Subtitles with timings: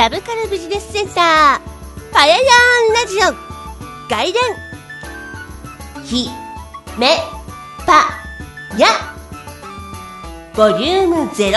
[0.00, 1.60] サブカルビジネスセンター
[2.10, 2.44] パヤヤン
[2.94, 4.42] ラジオ外伝
[6.06, 6.30] ひ
[6.98, 7.18] め
[7.84, 8.08] ぱ
[8.78, 8.86] や
[10.56, 11.52] ボリューム02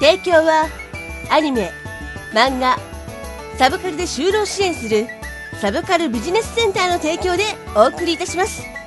[0.00, 0.66] 提供は
[1.30, 1.70] アニメ
[2.32, 2.76] 漫画
[3.56, 5.06] サブカルで就労支援する
[5.60, 7.44] サブカルビジネスセンターの提供で
[7.76, 8.83] お送りいたします。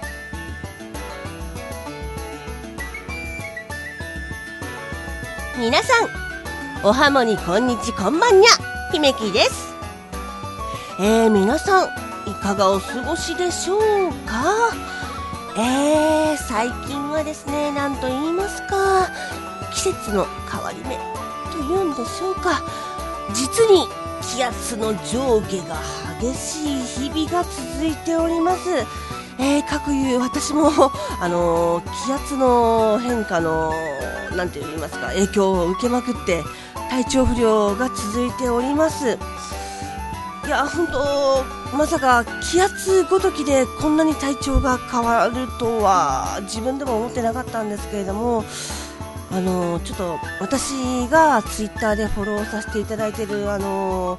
[5.57, 6.07] 皆さん
[6.85, 8.49] おはもにこんにちこんばんにゃ
[8.91, 9.73] 姫きです。
[10.99, 11.87] えー、皆さん
[12.29, 13.81] いかがお過ごしでしょう
[14.27, 14.53] か？
[15.57, 19.09] えー、最近はですね何と言いますか
[19.73, 20.95] 季節の変わり目
[21.51, 22.61] というんでしょうか。
[23.33, 23.87] 実に
[24.21, 25.81] 気圧の上下が
[26.21, 28.69] 激しい日々が続いております。
[29.39, 30.71] えー、各いう私も、
[31.21, 33.71] あのー、気圧の変化の、
[34.35, 36.43] なんて言いますか、影響を受けまくって、
[36.89, 39.17] 体調不良が続いております。
[40.45, 41.43] いや、本当、
[41.75, 48.45] まさか気圧ごときでこんなに体調が変わるとは自分でも思ってなかったんですけれども、
[49.29, 50.71] あのちょっと私
[51.09, 54.17] がツイッターでフォローさせていただいているあの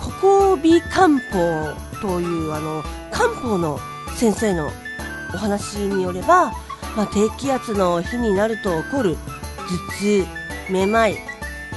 [0.00, 0.10] コ
[0.52, 3.80] コビ漢方というあの漢方の
[4.14, 4.70] 先生の
[5.34, 6.52] お話によれば、
[6.96, 10.26] まあ、低気圧の日になると起こる頭痛、
[10.70, 11.18] めまい、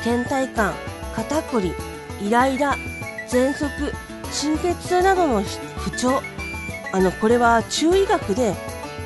[0.04, 0.74] 倦怠感、
[1.16, 1.74] 肩こり、
[2.22, 2.76] イライラ、
[3.28, 3.94] 喘息、
[4.32, 6.22] 心血痛などの不調
[6.94, 8.54] あのこれは中医学で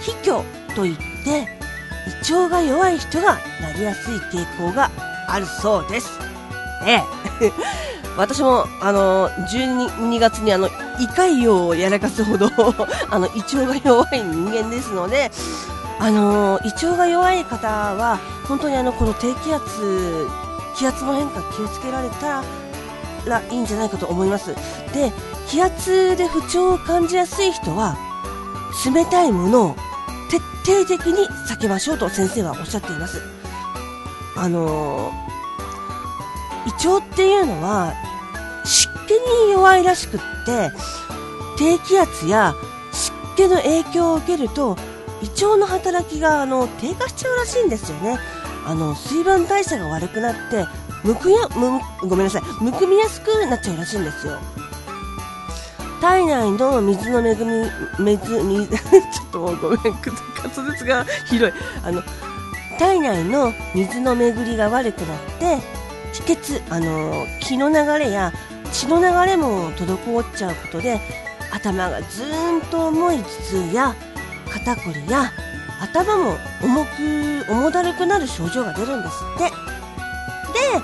[0.01, 0.43] 気虚
[0.75, 1.47] といって
[2.27, 4.91] 胃腸が弱い人がなりやすい傾向が
[5.27, 6.09] あるそうです。
[6.85, 7.01] ええ。
[8.17, 10.71] 私も、あの、12月にあの、胃
[11.07, 12.49] 潰瘍をやらかすほど
[13.09, 15.31] あの、胃腸が弱い人間ですので、
[15.99, 20.27] あの、胃腸が弱い方は、本当にあの、この低気圧、
[20.75, 22.43] 気圧の変化気をつけられた
[23.25, 24.55] らいいんじゃないかと思います。
[24.93, 25.13] で、
[25.47, 27.95] 気圧で不調を感じやすい人は、
[28.85, 29.75] 冷たいものを
[30.29, 33.21] 徹底的に避けましょうと先生はおっしゃっています。
[34.35, 35.11] あの
[36.65, 37.93] 胃腸っていうのは
[38.63, 39.11] 湿気
[39.45, 40.71] に弱いらしくって
[41.57, 42.53] 低気圧や
[42.91, 44.77] 湿気の影響を受けると
[45.21, 48.17] 胃腸の働きがあの低下しちゃうらしいんですよね。
[48.65, 50.65] あの水分代謝が悪くなって
[51.03, 52.41] むくやむごめんなさい。
[52.63, 54.39] むくみやすくなっちゃうらしいんですよ。
[55.99, 57.69] 体内の水の恵み
[57.99, 61.53] 水水 ちょっとごめん滑舌がひどい。
[61.83, 62.01] あの
[62.79, 65.80] 体内の水の巡りが悪くなって
[66.13, 68.31] 気血あの気の流れや
[68.71, 70.99] 血の流れも滞っちゃうことで
[71.51, 73.95] 頭がずーんと重い頭痛や
[74.49, 75.31] 肩こりや
[75.81, 79.43] 頭も重く重だるくなる症状が出るんですって。
[79.49, 80.81] で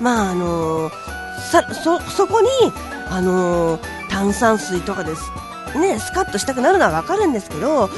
[0.00, 0.90] まああの
[1.50, 2.48] さそそこに
[3.08, 3.78] あの
[4.10, 5.22] 炭酸水とかです。
[5.78, 7.88] ねスカッとしたくなるのはわかるんですけど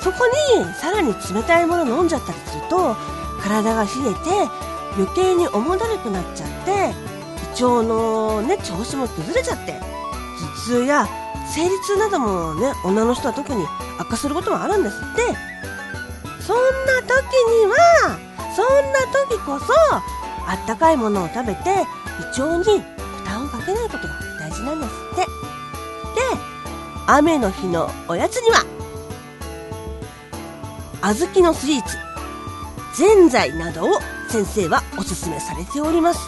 [0.00, 0.18] そこ
[0.56, 2.96] にさらに冷たいもの飲んじゃったりすると
[3.42, 4.65] 体が冷えて
[4.96, 6.94] 余計に重だるくなっちゃって
[7.60, 11.06] 胃腸の、ね、調子も崩れちゃって頭痛や
[11.54, 13.64] 生理痛などもね女の人は特に
[13.98, 15.56] 悪化することもあるんですって。
[16.46, 17.10] そんな時
[17.58, 18.18] には
[18.54, 21.60] そんな時こそあったかいものを食べて
[22.36, 25.22] 胃腸に負担をかけないことが大事なんですって。
[25.22, 25.26] で
[27.08, 28.64] 雨の日のおやつには
[31.02, 31.96] 小豆のスイーツ
[32.96, 33.88] ぜんざいなどを
[34.44, 36.20] 先生はおすすめされております、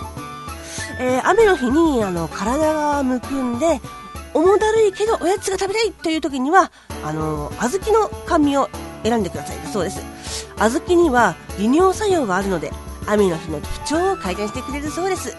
[0.99, 3.81] えー、雨の日にあの体がむくんで
[4.33, 6.73] 重だるいけどおやつが食べたいという時には
[7.05, 8.71] あの小豆の甘味を
[9.03, 9.57] 選んでください。
[9.73, 10.01] そうです。
[10.57, 12.73] 小豆には利尿作用があるので
[13.07, 15.37] 雨の日の不調を改善してくれるそうです。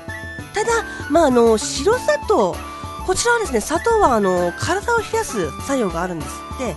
[0.53, 0.69] ただ、
[1.09, 2.55] まあ、あの白砂糖
[3.07, 6.75] こちらはですね砂糖はあの体を冷やす作用があるんですって。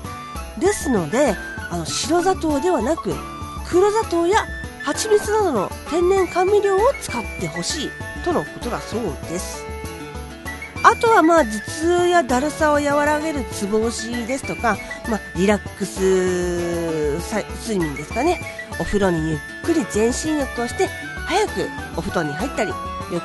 [0.58, 1.34] ですので
[1.70, 3.14] あの白砂糖ではなく
[3.68, 4.46] 黒砂糖や
[4.84, 7.90] 蜂蜜などの天然甘味料を使ってほしい
[8.24, 9.62] とのことだそうです。
[10.82, 14.78] あとはまあ頭痛やだるさを和らげるつぼ押しですとか、
[15.10, 17.18] まあ、リラックス
[17.68, 18.40] 睡眠ですかね。
[18.80, 20.86] お風呂にゆっくり全身浴をして
[21.26, 21.68] 早く
[21.98, 22.76] お布団に入ったりよ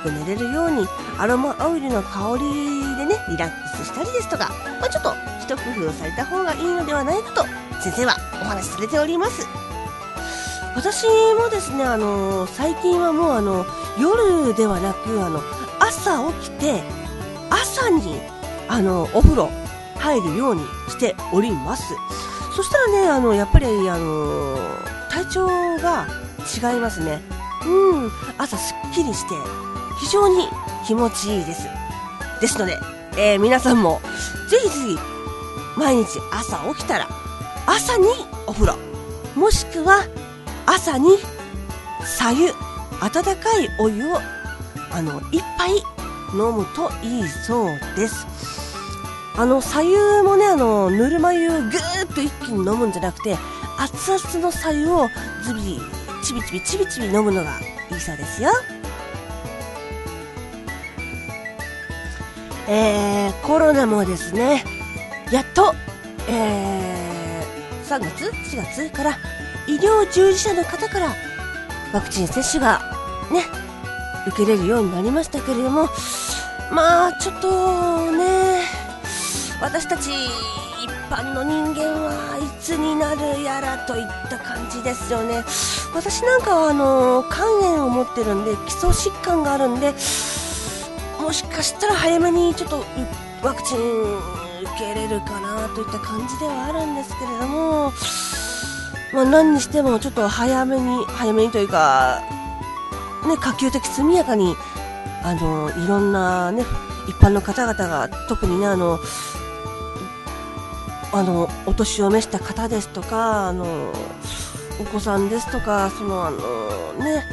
[0.04, 0.86] く寝れるように
[1.18, 4.50] アロマオイルの香りでねリラックスしたりですとか、
[4.82, 7.46] まあ、ちょっと一工夫された方がいいのではないかと
[7.82, 9.67] 先生はお話しされております。
[10.78, 11.06] 私
[11.38, 13.66] もですね、あの最近はもうあの
[14.00, 15.42] 夜ではなくあの
[15.80, 16.84] 朝起きて
[17.50, 18.22] 朝に
[18.70, 19.50] あのお風呂
[19.98, 21.96] 入るようにしております
[22.56, 24.58] そしたらねあのやっぱりあの
[25.10, 25.48] 体調
[25.78, 26.08] が
[26.48, 27.22] 違いますね。
[27.66, 29.36] うん、朝すっきりして、
[30.00, 30.48] 非常に
[30.86, 31.68] 気持ちいいです。
[32.40, 32.78] ですので、
[33.18, 34.00] えー、皆さんも、
[34.50, 34.98] ぜひぜひ、
[35.76, 37.08] 毎日朝起きたら、
[37.66, 38.08] 朝に
[38.46, 38.78] お風呂、
[39.36, 40.06] もしくは、
[40.68, 41.18] 朝に、
[42.04, 42.50] さゆ、
[43.02, 44.18] 温かいお湯を、
[44.92, 45.78] あの、一杯
[46.34, 48.28] 飲むといいそうです。
[49.38, 53.38] あの、左右もね、あの、ぬるま湯をぐーっと一気に飲むんじゃなくて、
[53.80, 55.10] 熱々の左右を
[55.44, 55.80] ズビ、
[56.22, 57.60] ちびちびちびちび飲むのが
[57.90, 58.50] いいそうですよ。
[62.68, 64.66] えー、コロナもですね、
[65.32, 65.74] やっと、
[66.28, 69.18] えー、3月 ?4 月から
[69.68, 71.14] 医療従事者の方から
[71.94, 72.82] ワクチン接種が
[73.32, 73.44] ね、
[74.28, 75.90] 受けれるようになりましたけれども、
[76.72, 78.62] まあ、ちょっとね、
[79.62, 85.44] 私たち一般の人間はいつになるやらといった感じですよね。
[85.94, 89.94] 私なんかはあの、肝炎を持ってるんで、基礎疾患があるんで、
[91.20, 92.86] もしかしたら早めにちょっと
[93.44, 97.92] ワクチン受けれるかなといった感じではあるんですけれども、
[99.14, 102.22] まあ、何にしてもちょっと早めに、早めにというか、
[103.28, 104.56] ね、可及的速やかに、
[105.24, 106.64] あの、いろんなね、
[107.08, 109.00] 一般の方々が、特にね、あの、
[111.14, 113.94] あの、お年を召した方ですとか、あの、
[114.80, 117.24] お子さんですとか、その、あの、ね、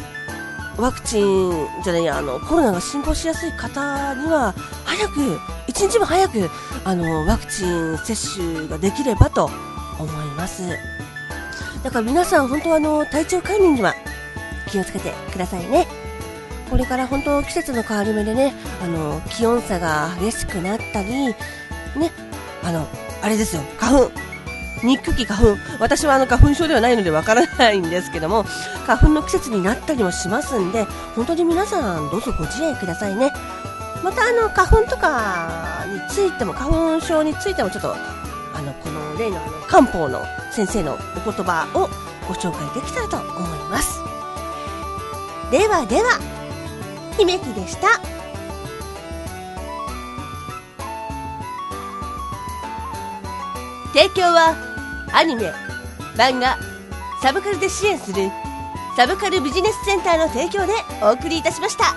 [0.76, 4.54] ワクチンじゃない、あの、コロナが進行しやすい方には、
[4.84, 6.50] 早く、一日も早く、
[6.84, 9.50] あの、ワクチン接種ができればと
[9.98, 10.62] 思います。
[11.84, 13.94] だから皆さん、本当あの、体調管理には
[14.70, 15.86] 気をつけてくださいね。
[16.70, 21.34] これから本当季節の変わり目でね、あの、気温差が激しくなったり、ね、
[22.62, 22.88] あの、
[23.22, 24.10] あれですよ、花粉。
[24.82, 25.58] 肉気花粉。
[25.78, 28.44] 私はあの花粉症ではないのでわからないんですけども、
[28.86, 30.84] 花粉の季節になったりもしますんで、
[31.14, 33.30] 本当に皆さんどうぞご自愛くださいね。
[34.02, 41.88] またあの、花粉とかについても、花粉症についてもちょっと、あの、この例のあの、漢方の先生のお言葉を
[42.28, 43.98] ご紹介できたらと思います。
[45.50, 46.20] ではでは、
[47.18, 48.00] 姫木でした。
[53.92, 54.54] 提供は、
[55.12, 55.52] アニメ、
[56.16, 56.56] 漫画、
[57.20, 58.30] サブカルで支援する、
[58.96, 60.72] サブカルビジネスセンターの提供で
[61.02, 61.96] お送りいたしました。